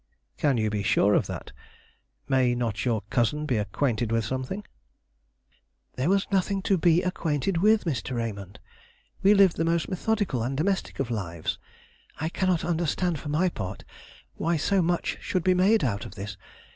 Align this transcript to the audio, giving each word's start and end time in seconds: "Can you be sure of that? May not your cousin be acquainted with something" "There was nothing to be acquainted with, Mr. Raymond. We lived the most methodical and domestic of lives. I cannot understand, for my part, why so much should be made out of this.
"Can 0.37 0.57
you 0.57 0.71
be 0.71 0.81
sure 0.81 1.13
of 1.13 1.27
that? 1.27 1.51
May 2.27 2.55
not 2.55 2.85
your 2.85 3.03
cousin 3.11 3.45
be 3.45 3.57
acquainted 3.57 4.11
with 4.11 4.25
something" 4.25 4.63
"There 5.95 6.09
was 6.09 6.25
nothing 6.31 6.63
to 6.63 6.77
be 6.79 7.03
acquainted 7.03 7.57
with, 7.59 7.85
Mr. 7.85 8.15
Raymond. 8.15 8.57
We 9.21 9.35
lived 9.35 9.57
the 9.57 9.63
most 9.63 9.89
methodical 9.89 10.41
and 10.41 10.57
domestic 10.57 10.99
of 10.99 11.11
lives. 11.11 11.59
I 12.19 12.29
cannot 12.29 12.65
understand, 12.65 13.19
for 13.19 13.29
my 13.29 13.47
part, 13.49 13.83
why 14.37 14.57
so 14.57 14.81
much 14.81 15.19
should 15.21 15.43
be 15.43 15.53
made 15.53 15.83
out 15.83 16.03
of 16.07 16.15
this. 16.15 16.35